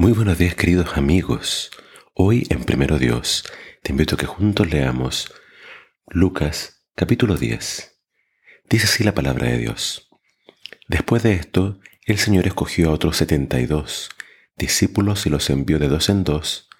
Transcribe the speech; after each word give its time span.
Muy 0.00 0.12
buenos 0.12 0.38
días 0.38 0.54
queridos 0.54 0.96
amigos. 0.96 1.70
Hoy 2.14 2.46
en 2.48 2.64
Primero 2.64 2.98
Dios 2.98 3.44
te 3.82 3.92
invito 3.92 4.14
a 4.14 4.18
que 4.18 4.24
juntos 4.24 4.70
leamos 4.70 5.30
Lucas 6.06 6.86
capítulo 6.94 7.36
10. 7.36 8.00
Dice 8.70 8.86
así 8.86 9.04
la 9.04 9.12
palabra 9.12 9.48
de 9.48 9.58
Dios. 9.58 10.08
Después 10.88 11.22
de 11.22 11.34
esto, 11.34 11.80
el 12.06 12.16
Señor 12.16 12.46
escogió 12.46 12.88
a 12.88 12.92
otros 12.94 13.18
setenta 13.18 13.60
y 13.60 13.66
dos 13.66 14.08
discípulos 14.56 15.26
y 15.26 15.28
los 15.28 15.50
envió 15.50 15.78
de 15.78 15.88
dos 15.88 16.08
en 16.08 16.24
dos 16.24 16.70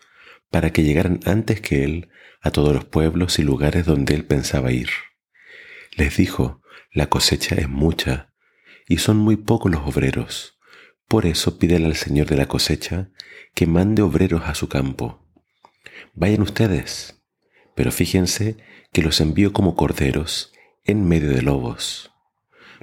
para 0.51 0.73
que 0.73 0.83
llegaran 0.83 1.21
antes 1.27 1.61
que 1.61 1.85
Él 1.85 2.09
a 2.41 2.51
todos 2.51 2.73
los 2.73 2.87
pueblos 2.87 3.39
y 3.39 3.43
lugares 3.43 3.85
donde 3.85 4.15
Él 4.15 4.25
pensaba 4.25 4.73
ir. 4.73 4.89
Les 5.95 6.17
dijo, 6.17 6.63
la 6.91 7.11
cosecha 7.11 7.55
es 7.57 7.69
mucha 7.69 8.33
y 8.89 8.97
son 8.97 9.19
muy 9.19 9.37
pocos 9.37 9.71
los 9.71 9.83
obreros. 9.87 10.59
Por 11.11 11.27
eso 11.27 11.59
pídele 11.59 11.87
al 11.87 11.97
Señor 11.97 12.29
de 12.29 12.37
la 12.37 12.47
cosecha 12.47 13.11
que 13.57 13.67
mande 13.67 14.01
obreros 14.01 14.43
a 14.45 14.55
su 14.55 14.69
campo. 14.69 15.27
Vayan 16.15 16.41
ustedes, 16.41 17.21
pero 17.75 17.91
fíjense 17.91 18.59
que 18.93 19.03
los 19.03 19.21
envío 19.21 19.53
como 19.53 19.75
corderos 19.75 20.53
en 20.85 21.09
medio 21.09 21.31
de 21.31 21.43
lobos. 21.43 22.13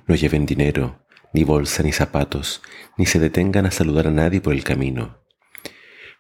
No 0.08 0.16
lleven 0.16 0.46
dinero, 0.46 1.08
ni 1.32 1.46
bolsa, 1.46 1.84
ni 1.84 1.94
zapatos, 1.94 2.62
ni 2.98 3.06
se 3.06 3.20
detengan 3.20 3.66
a 3.66 3.72
saludar 3.72 4.08
a 4.08 4.12
nadie 4.12 4.42
por 4.42 4.52
el 4.52 4.66
camino. 4.66 5.24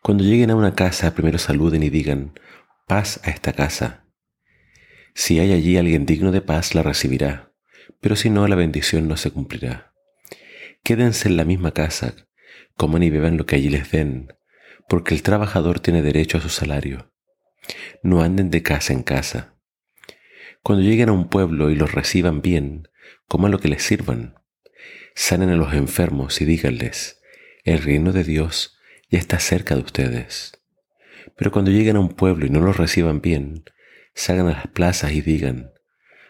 Cuando 0.01 0.23
lleguen 0.23 0.51
a 0.51 0.55
una 0.55 0.75
casa, 0.75 1.13
primero 1.13 1.37
saluden 1.39 1.83
y 1.83 1.89
digan, 1.89 2.39
paz 2.87 3.19
a 3.25 3.31
esta 3.31 3.51
casa. 3.51 4.05
Si 5.13 5.41
hay 5.41 5.51
allí 5.51 5.75
alguien 5.75 6.05
digno 6.05 6.31
de 6.31 6.39
paz, 6.39 6.73
la 6.73 6.83
recibirá, 6.83 7.51
pero 7.99 8.15
si 8.15 8.29
no, 8.29 8.47
la 8.47 8.55
bendición 8.55 9.09
no 9.09 9.17
se 9.17 9.29
cumplirá. 9.29 9.96
Quédense 10.87 11.27
en 11.27 11.35
la 11.35 11.43
misma 11.43 11.73
casa, 11.73 12.15
coman 12.77 13.03
y 13.03 13.09
beban 13.09 13.35
lo 13.35 13.45
que 13.45 13.57
allí 13.57 13.67
les 13.67 13.91
den, 13.91 14.33
porque 14.87 15.13
el 15.13 15.21
trabajador 15.21 15.81
tiene 15.81 16.01
derecho 16.01 16.37
a 16.37 16.41
su 16.41 16.47
salario. 16.47 17.11
No 18.03 18.21
anden 18.21 18.51
de 18.51 18.63
casa 18.63 18.93
en 18.93 19.03
casa. 19.03 19.57
Cuando 20.63 20.85
lleguen 20.85 21.09
a 21.09 21.11
un 21.11 21.27
pueblo 21.27 21.71
y 21.71 21.75
los 21.75 21.91
reciban 21.91 22.41
bien, 22.41 22.87
coman 23.27 23.51
lo 23.51 23.59
que 23.59 23.67
les 23.67 23.83
sirvan. 23.83 24.35
Sanen 25.13 25.49
a 25.49 25.57
los 25.57 25.73
enfermos 25.73 26.39
y 26.39 26.45
díganles, 26.45 27.19
el 27.65 27.83
reino 27.83 28.13
de 28.13 28.23
Dios 28.23 28.77
ya 29.09 29.19
está 29.19 29.39
cerca 29.39 29.75
de 29.75 29.81
ustedes. 29.81 30.53
Pero 31.35 31.51
cuando 31.51 31.69
lleguen 31.69 31.97
a 31.97 31.99
un 31.99 32.13
pueblo 32.13 32.45
y 32.45 32.49
no 32.49 32.61
los 32.61 32.77
reciban 32.77 33.19
bien, 33.19 33.65
salgan 34.15 34.47
a 34.47 34.53
las 34.53 34.67
plazas 34.67 35.11
y 35.11 35.19
digan, 35.19 35.69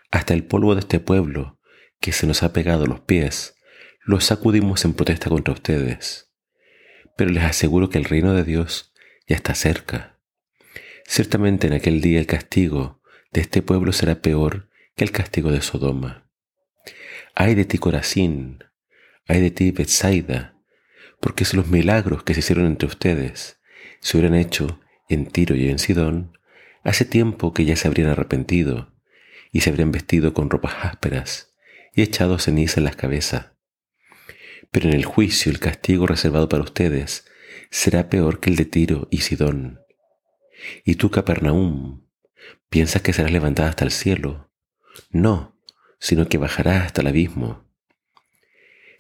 hasta 0.10 0.34
el 0.34 0.46
polvo 0.46 0.74
de 0.74 0.80
este 0.80 1.00
pueblo 1.00 1.60
que 2.02 2.12
se 2.12 2.26
nos 2.26 2.42
ha 2.42 2.54
pegado 2.54 2.88
los 2.88 3.02
pies, 3.02 3.54
los 4.08 4.24
sacudimos 4.24 4.86
en 4.86 4.94
protesta 4.94 5.30
contra 5.30 5.54
ustedes. 5.54 6.32
Pero 7.18 7.30
les 7.30 7.44
aseguro 7.44 7.90
que 7.90 7.98
el 7.98 8.06
reino 8.06 8.34
de 8.34 8.46
Dios 8.46 8.94
ya 9.28 9.36
está 9.36 9.54
cerca. 9.54 10.18
Ciertamente 11.06 11.68
en 11.68 11.74
aquel 11.74 12.00
día 12.00 12.18
el 12.18 12.26
castigo 12.26 13.02
de 13.34 13.42
este 13.42 13.62
pueblo 13.62 13.92
será 13.92 14.22
peor 14.22 14.70
que 14.96 15.04
el 15.04 15.12
castigo 15.12 15.52
de 15.52 15.62
Sodoma. 15.62 16.26
Ay 17.36 17.54
de 17.54 17.66
ti 17.66 17.80
Corazín, 17.80 18.64
ay 19.28 19.42
de 19.42 19.52
ti 19.52 19.72
Bethsaida, 19.72 20.56
porque 21.20 21.44
si 21.44 21.58
los 21.58 21.68
milagros 21.68 22.24
que 22.24 22.34
se 22.34 22.40
hicieron 22.40 22.66
entre 22.66 22.88
ustedes 22.88 23.60
se 24.00 24.18
hubieran 24.18 24.40
hecho 24.40 24.80
en 25.10 25.26
Tiro 25.26 25.54
y 25.54 25.68
en 25.68 25.80
Sidón, 25.80 26.38
hace 26.86 27.04
tiempo 27.04 27.54
que 27.54 27.66
ya 27.66 27.76
se 27.76 27.90
habrían 27.90 28.10
arrepentido 28.10 28.94
y 29.52 29.62
se 29.62 29.70
habrían 29.70 29.92
vestido 29.92 30.34
con 30.34 30.50
ropas 30.50 30.76
ásperas 30.82 31.54
y 31.94 32.04
echado 32.04 32.40
ceniza 32.40 32.80
en 32.80 32.86
las 32.86 32.96
cabezas 32.96 33.57
pero 34.78 34.90
en 34.90 34.96
el 34.96 35.06
juicio 35.06 35.52
el 35.52 35.58
castigo 35.58 36.06
reservado 36.06 36.48
para 36.50 36.62
ustedes 36.62 37.26
será 37.72 38.10
peor 38.10 38.40
que 38.40 38.52
el 38.52 38.56
de 38.56 38.66
Tiro 38.66 39.08
y 39.10 39.22
Sidón. 39.22 39.80
Y 40.86 40.98
tú, 40.98 41.10
Capernaum, 41.10 42.06
¿piensas 42.70 43.02
que 43.02 43.12
serás 43.12 43.32
levantada 43.32 43.70
hasta 43.70 43.86
el 43.86 43.90
cielo? 43.90 44.52
No, 45.10 45.60
sino 46.00 46.30
que 46.30 46.38
bajarás 46.38 46.86
hasta 46.86 47.02
el 47.02 47.08
abismo. 47.08 47.66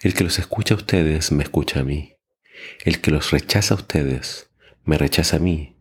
El 0.01 0.15
que 0.15 0.23
los 0.23 0.39
escucha 0.39 0.73
a 0.73 0.77
ustedes 0.77 1.31
me 1.31 1.43
escucha 1.43 1.81
a 1.81 1.83
mí. 1.83 2.15
El 2.83 2.99
que 2.99 3.11
los 3.11 3.29
rechaza 3.29 3.75
a 3.75 3.77
ustedes 3.77 4.49
me 4.83 4.97
rechaza 4.97 5.35
a 5.35 5.39
mí. 5.39 5.77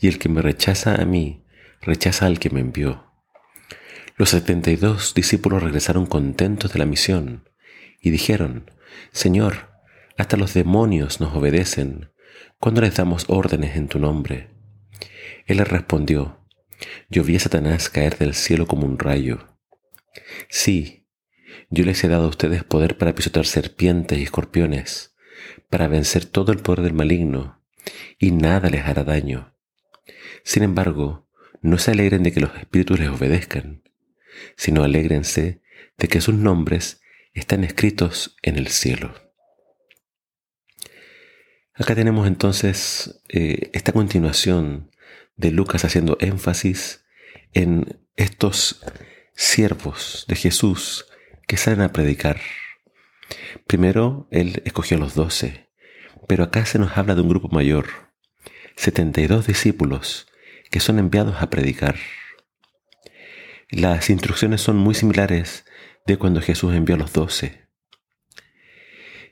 Y 0.00 0.08
el 0.08 0.18
que 0.18 0.30
me 0.30 0.40
rechaza 0.40 0.94
a 0.94 1.04
mí 1.04 1.44
rechaza 1.82 2.24
al 2.24 2.38
que 2.38 2.48
me 2.48 2.60
envió. 2.60 3.12
Los 4.16 4.30
setenta 4.30 4.70
y 4.70 4.76
dos 4.76 5.12
discípulos 5.12 5.62
regresaron 5.62 6.06
contentos 6.06 6.72
de 6.72 6.78
la 6.78 6.86
misión 6.86 7.46
y 8.00 8.08
dijeron, 8.08 8.70
Señor, 9.12 9.70
hasta 10.16 10.36
los 10.36 10.54
demonios 10.54 11.20
nos 11.20 11.34
obedecen 11.34 12.10
cuando 12.58 12.80
les 12.80 12.96
damos 12.96 13.24
órdenes 13.28 13.76
en 13.76 13.88
tu 13.88 13.98
nombre. 13.98 14.50
Él 15.46 15.58
le 15.58 15.64
respondió, 15.64 16.44
yo 17.08 17.24
vi 17.24 17.36
a 17.36 17.40
Satanás 17.40 17.88
caer 17.88 18.18
del 18.18 18.34
cielo 18.34 18.66
como 18.66 18.86
un 18.86 18.98
rayo. 18.98 19.56
Sí, 20.48 21.06
yo 21.70 21.84
les 21.84 22.02
he 22.04 22.08
dado 22.08 22.24
a 22.24 22.28
ustedes 22.28 22.64
poder 22.64 22.98
para 22.98 23.14
pisotear 23.14 23.46
serpientes 23.46 24.18
y 24.18 24.22
escorpiones, 24.22 25.14
para 25.70 25.88
vencer 25.88 26.24
todo 26.24 26.52
el 26.52 26.58
poder 26.58 26.82
del 26.82 26.94
maligno, 26.94 27.62
y 28.18 28.30
nada 28.30 28.70
les 28.70 28.84
hará 28.84 29.04
daño. 29.04 29.54
Sin 30.44 30.62
embargo, 30.62 31.28
no 31.60 31.78
se 31.78 31.92
alegren 31.92 32.22
de 32.22 32.32
que 32.32 32.40
los 32.40 32.54
espíritus 32.56 32.98
les 32.98 33.08
obedezcan, 33.08 33.82
sino 34.56 34.82
alégrense 34.82 35.62
de 35.96 36.08
que 36.08 36.20
sus 36.20 36.34
nombres 36.34 37.00
están 37.38 37.64
escritos 37.64 38.36
en 38.42 38.56
el 38.56 38.68
cielo. 38.68 39.14
Acá 41.74 41.94
tenemos 41.94 42.26
entonces 42.26 43.22
eh, 43.28 43.70
esta 43.72 43.92
continuación 43.92 44.90
de 45.36 45.52
Lucas 45.52 45.84
haciendo 45.84 46.16
énfasis 46.20 47.04
en 47.52 48.00
estos 48.16 48.84
siervos 49.34 50.24
de 50.28 50.34
Jesús 50.34 51.06
que 51.46 51.56
salen 51.56 51.82
a 51.82 51.92
predicar. 51.92 52.40
Primero, 53.66 54.26
él 54.32 54.62
escogió 54.64 54.96
a 54.96 55.00
los 55.00 55.14
doce, 55.14 55.68
pero 56.26 56.44
acá 56.44 56.66
se 56.66 56.78
nos 56.78 56.98
habla 56.98 57.14
de 57.14 57.20
un 57.20 57.28
grupo 57.28 57.48
mayor, 57.48 57.86
72 58.76 59.46
discípulos 59.46 60.26
que 60.70 60.80
son 60.80 60.98
enviados 60.98 61.40
a 61.40 61.50
predicar. 61.50 61.96
Las 63.70 64.10
instrucciones 64.10 64.60
son 64.60 64.76
muy 64.76 64.94
similares 64.94 65.64
de 66.08 66.16
cuando 66.16 66.40
Jesús 66.40 66.74
envió 66.74 66.96
a 66.96 66.98
los 66.98 67.12
doce. 67.12 67.68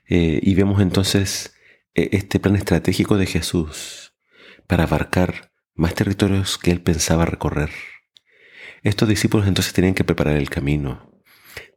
Eh, 0.09 0.39
y 0.43 0.55
vemos 0.55 0.81
entonces 0.81 1.57
eh, 1.95 2.11
este 2.13 2.39
plan 2.39 2.55
estratégico 2.55 3.17
de 3.17 3.27
Jesús 3.27 4.15
para 4.67 4.85
abarcar 4.85 5.53
más 5.75 5.95
territorios 5.95 6.59
que 6.59 6.71
él 6.71 6.83
pensaba 6.83 7.25
recorrer. 7.25 7.71
Estos 8.83 9.09
discípulos 9.09 9.49
entonces 9.49 9.73
tenían 9.73 9.95
que 9.95 10.05
preparar 10.05 10.37
el 10.37 10.51
camino, 10.51 11.23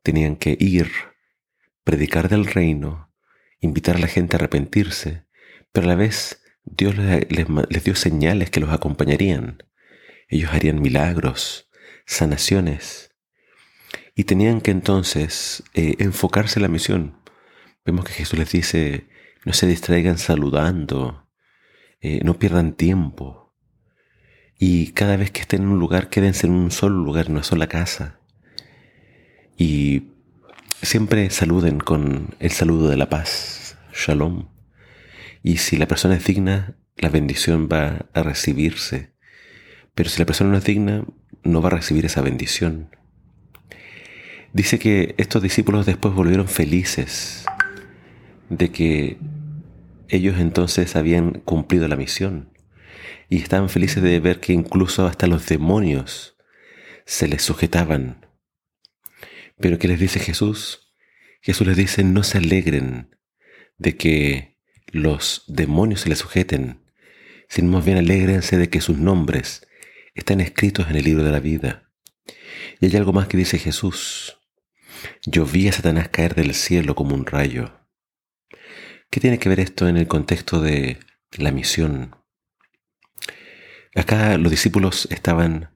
tenían 0.04 0.36
que 0.36 0.58
ir, 0.60 0.92
predicar 1.84 2.30
del 2.30 2.46
reino, 2.46 3.12
invitar 3.62 3.96
a 3.96 4.00
la 4.00 4.08
gente 4.08 4.36
a 4.36 4.38
arrepentirse, 4.38 5.26
pero 5.72 5.86
a 5.86 5.90
la 5.90 5.96
vez 5.96 6.44
Dios 6.66 6.96
les 6.98 7.84
dio 7.84 7.96
señales 7.96 8.50
que 8.52 8.60
los 8.60 8.72
acompañarían. 8.72 9.64
Ellos 10.28 10.52
harían 10.54 10.82
milagros, 10.82 11.70
sanaciones, 12.06 13.09
y 14.20 14.26
tenían 14.26 14.60
que 14.60 14.72
entonces 14.72 15.64
eh, 15.76 15.96
enfocarse 16.00 16.60
en 16.60 16.64
la 16.64 16.68
misión. 16.68 17.16
Vemos 17.86 18.04
que 18.04 18.12
Jesús 18.12 18.38
les 18.38 18.52
dice, 18.52 19.08
no 19.46 19.54
se 19.54 19.66
distraigan 19.66 20.18
saludando, 20.18 21.26
eh, 22.02 22.20
no 22.26 22.38
pierdan 22.38 22.74
tiempo. 22.74 23.56
Y 24.58 24.92
cada 24.92 25.16
vez 25.16 25.32
que 25.32 25.40
estén 25.40 25.62
en 25.62 25.70
un 25.70 25.80
lugar, 25.80 26.10
quédense 26.10 26.48
en 26.48 26.52
un 26.52 26.70
solo 26.70 26.98
lugar, 26.98 27.28
en 27.28 27.32
una 27.32 27.44
sola 27.44 27.68
casa. 27.68 28.20
Y 29.58 30.10
siempre 30.82 31.30
saluden 31.30 31.80
con 31.80 32.36
el 32.40 32.52
saludo 32.52 32.90
de 32.90 32.98
la 32.98 33.08
paz, 33.08 33.78
shalom. 33.94 34.50
Y 35.44 35.60
si 35.60 35.78
la 35.78 35.88
persona 35.88 36.16
es 36.16 36.26
digna, 36.26 36.76
la 36.98 37.08
bendición 37.08 37.70
va 37.72 38.08
a 38.14 38.22
recibirse. 38.22 39.14
Pero 39.96 40.10
si 40.10 40.20
la 40.20 40.26
persona 40.26 40.52
no 40.52 40.58
es 40.58 40.66
digna, 40.66 41.06
no 41.44 41.62
va 41.62 41.70
a 41.70 41.78
recibir 41.78 42.06
esa 42.06 42.22
bendición. 42.22 42.99
Dice 44.54 44.80
que 44.80 45.14
estos 45.18 45.44
discípulos 45.44 45.86
después 45.86 46.14
volvieron 46.14 46.48
felices 46.48 47.46
de 48.50 48.72
que 48.72 49.18
ellos 50.08 50.40
entonces 50.40 50.96
habían 50.96 51.34
cumplido 51.42 51.88
la 51.88 51.96
misión 51.96 52.52
y 53.30 53.38
estaban 53.38 53.70
felices 53.70 54.02
de 54.02 54.20
ver 54.20 54.40
que 54.40 54.54
incluso 54.54 55.06
hasta 55.06 55.28
los 55.28 55.48
demonios 55.48 56.36
se 57.06 57.28
les 57.28 57.44
sujetaban. 57.44 58.26
Pero 59.60 59.78
¿qué 59.78 59.88
les 59.88 60.00
dice 60.00 60.20
Jesús? 60.20 60.94
Jesús 61.42 61.68
les 61.68 61.78
dice, 61.78 62.04
no 62.04 62.24
se 62.24 62.40
alegren 62.40 63.16
de 63.78 63.98
que 63.98 64.58
los 64.88 65.44
demonios 65.48 66.02
se 66.02 66.10
les 66.10 66.20
sujeten, 66.20 66.82
sino 67.48 67.70
más 67.70 67.86
bien 67.86 67.98
alégrense 67.98 68.58
de 68.58 68.70
que 68.70 68.82
sus 68.82 68.98
nombres 68.98 69.68
están 70.16 70.42
escritos 70.42 70.90
en 70.90 70.96
el 70.96 71.04
libro 71.04 71.24
de 71.24 71.32
la 71.32 71.40
vida. 71.40 71.92
Y 72.80 72.88
hay 72.88 72.96
algo 72.96 73.14
más 73.14 73.28
que 73.28 73.38
dice 73.38 73.60
Jesús. 73.60 74.39
Yo 75.26 75.46
vi 75.46 75.68
a 75.68 75.74
Satanás 75.74 76.10
caer 76.10 76.36
del 76.36 76.54
cielo 76.54 76.96
como 76.96 77.16
un 77.16 77.26
rayo. 77.26 77.88
¿Qué 79.10 79.20
tiene 79.20 79.40
que 79.40 79.50
ver 79.50 79.60
esto 79.60 79.88
en 79.88 79.98
el 79.98 80.08
contexto 80.08 80.62
de 80.62 81.00
la 81.38 81.52
misión. 81.52 82.16
Acá 83.96 84.38
los 84.38 84.52
discípulos 84.52 85.08
estaban 85.12 85.76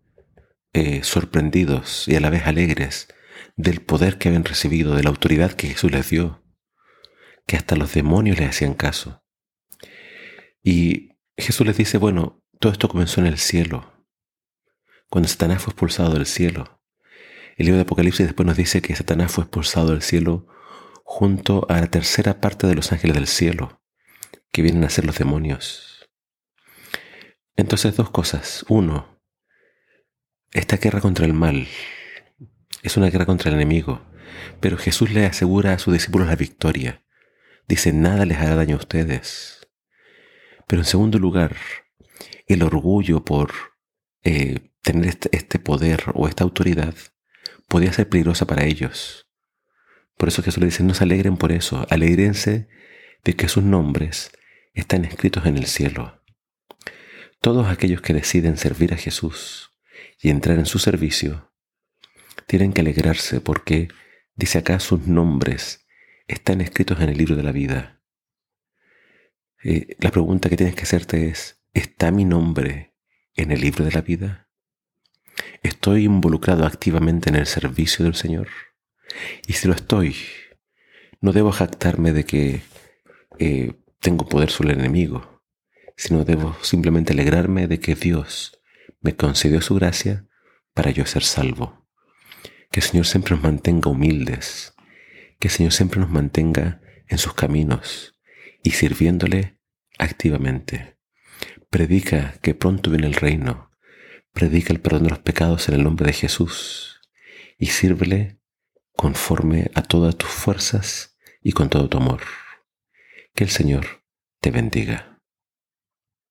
eh, 0.74 1.04
sorprendidos 1.04 2.07
y 2.07 2.16
a 2.16 2.19
la 2.19 2.30
vez 2.30 2.48
alegres 2.48 3.07
del 3.56 3.81
poder 3.81 4.18
que 4.18 4.30
habían 4.30 4.45
recibido, 4.45 4.95
de 4.95 5.04
la 5.04 5.10
autoridad 5.10 5.54
que 5.54 5.68
Jesús 5.68 5.92
les 5.92 6.10
dio, 6.10 6.44
que 7.45 7.56
hasta 7.56 7.75
los 7.75 7.94
demonios 7.94 8.40
les 8.40 8.50
hacían 8.50 8.74
caso. 8.74 9.24
Y 10.63 11.10
Jesús 11.38 11.68
les 11.68 11.78
dice, 11.78 11.98
bueno, 11.98 12.44
todo 12.60 12.72
esto 12.72 12.88
comenzó 12.88 13.22
en 13.22 13.28
el 13.28 13.38
cielo, 13.38 14.07
cuando 15.10 15.28
Satanás 15.28 15.62
fue 15.62 15.72
expulsado 15.72 16.13
del 16.13 16.25
cielo. 16.25 16.81
El 17.56 17.68
libro 17.68 17.78
de 17.78 17.84
Apocalipsis 17.84 18.26
después 18.26 18.48
nos 18.48 18.58
dice 18.58 18.82
que 18.82 18.96
Satanás 18.96 19.32
fue 19.32 19.44
expulsado 19.44 19.92
del 19.92 20.02
cielo 20.02 20.48
junto 21.04 21.68
a 21.70 21.82
la 21.82 21.88
tercera 21.88 22.42
parte 22.42 22.66
de 22.66 22.76
los 22.76 22.92
ángeles 22.92 23.16
del 23.16 23.28
cielo, 23.28 23.82
que 24.52 24.62
vienen 24.62 24.84
a 24.84 24.90
ser 24.90 25.06
los 25.06 25.18
demonios. 25.18 26.10
Entonces, 27.56 27.96
dos 27.96 28.10
cosas. 28.10 28.66
Uno, 28.70 29.22
esta 30.52 30.78
guerra 30.78 31.02
contra 31.02 31.26
el 31.26 31.34
mal 31.34 31.68
es 32.82 32.98
una 32.98 33.10
guerra 33.10 33.26
contra 33.26 33.50
el 33.50 33.56
enemigo, 33.56 34.02
pero 34.60 34.78
Jesús 34.78 35.12
le 35.12 35.26
asegura 35.26 35.74
a 35.74 35.80
sus 35.80 35.94
discípulos 35.94 36.28
la 36.28 36.36
victoria. 36.36 37.04
Dice, 37.68 37.94
nada 37.94 38.26
les 38.26 38.40
hará 38.40 38.56
daño 38.56 38.76
a 38.76 38.80
ustedes. 38.80 39.68
Pero 40.68 40.82
en 40.82 40.88
segundo 40.88 41.20
lugar, 41.20 41.56
el 42.48 42.64
orgullo 42.64 43.24
por 43.24 43.52
eh, 44.24 44.72
tener 44.82 45.08
este, 45.08 45.30
este, 45.32 45.60
poder 45.60 46.06
o 46.14 46.28
esta 46.28 46.44
autoridad 46.44 46.96
podía 47.68 47.94
ser 47.94 48.10
peligrosa 48.10 48.45
para 48.45 48.65
ellos. 48.65 49.27
Por 50.18 50.30
eso 50.30 50.44
Jesús 50.44 50.60
le 50.60 50.68
dice, 50.68 50.83
no 50.83 50.94
se 50.94 51.04
alegren 51.04 51.38
por 51.38 51.51
eso, 51.51 51.86
alegrense 51.89 52.68
de 53.24 53.36
que 53.36 53.48
sus 53.48 53.63
nombres 53.63 54.31
están 54.74 55.06
escritos 55.06 55.45
en 55.45 55.57
el 55.57 55.65
cielo. 55.65 56.21
Todos 57.42 57.68
aquellos 57.68 58.01
que 58.01 58.13
deciden 58.13 58.57
servir 58.57 58.94
a 58.94 58.98
Jesús 58.98 59.71
y 60.21 60.30
entrar 60.30 60.60
en 60.60 60.65
su 60.65 60.80
servicio, 60.80 61.51
tienen 62.48 62.74
que 62.74 62.81
alegrarse 62.81 63.42
porque, 63.42 63.89
dice 64.36 64.59
acá, 64.59 64.80
sus 64.80 65.07
nombres 65.07 65.86
están 66.27 66.62
escritos 66.62 67.00
en 67.01 67.09
el 67.09 67.18
libro 67.18 67.36
de 67.36 67.44
la 67.44 67.51
vida. 67.51 68.01
Eh, 69.63 69.95
la 70.00 70.12
pregunta 70.12 70.50
que 70.50 70.57
tienes 70.57 70.75
que 70.75 70.83
hacerte 70.83 71.27
es, 71.27 71.63
¿está 71.74 72.12
mi 72.12 72.25
nombre 72.25 72.95
en 73.36 73.51
el 73.51 73.62
libro 73.62 73.86
de 73.86 73.92
la 73.92 74.01
vida? 74.01 74.50
¿Estoy 75.63 76.04
involucrado 76.04 76.65
activamente 76.65 77.30
en 77.30 77.36
el 77.36 77.48
servicio 77.48 78.04
del 78.04 78.15
Señor? 78.15 78.50
Y 79.48 79.54
si 79.54 79.69
lo 79.69 79.74
estoy, 79.74 80.18
no 81.21 81.31
debo 81.31 81.54
jactarme 81.54 82.12
de 82.12 82.25
que 82.25 82.62
eh, 83.39 83.74
tengo 84.01 84.27
poder 84.27 84.51
sobre 84.51 84.74
el 84.74 84.80
enemigo, 84.80 85.42
sino 85.95 86.25
debo 86.25 86.57
simplemente 86.62 87.13
alegrarme 87.13 87.68
de 87.68 87.80
que 87.80 87.95
Dios 87.95 88.60
me 89.00 89.15
concedió 89.15 89.62
su 89.62 89.75
gracia 89.75 90.27
para 90.74 90.92
yo 90.92 91.06
ser 91.06 91.24
salvo. 91.24 91.88
Que 92.69 92.81
el 92.81 92.86
Señor 92.86 93.06
siempre 93.06 93.36
nos 93.36 93.44
mantenga 93.44 93.89
humildes, 93.89 94.74
que 95.39 95.48
el 95.48 95.54
Señor 95.54 95.71
siempre 95.71 96.01
nos 96.01 96.09
mantenga 96.09 96.81
en 97.07 97.18
sus 97.18 97.33
caminos 97.36 98.19
y 98.63 98.71
sirviéndole 98.71 99.59
activamente. 99.98 100.98
Predica 101.69 102.33
que 102.42 102.54
pronto 102.54 102.89
viene 102.89 103.07
el 103.07 103.13
reino, 103.13 103.73
predica 104.33 104.74
el 104.74 104.81
perdón 104.81 105.03
de 105.03 105.09
los 105.12 105.19
pecados 105.19 105.69
en 105.69 105.75
el 105.75 105.83
nombre 105.83 106.07
de 106.07 106.13
Jesús 106.13 107.01
y 107.57 107.68
sírvele 107.68 108.39
conforme 108.95 109.71
a 109.75 109.83
todas 109.83 110.15
tus 110.18 110.30
fuerzas 110.30 111.18
y 111.41 111.51
con 111.51 111.69
todo 111.69 111.88
tu 111.89 111.97
amor. 111.97 112.21
Que 113.33 113.44
el 113.44 113.50
Señor 113.50 114.03
te 114.39 114.51
bendiga. 114.51 115.12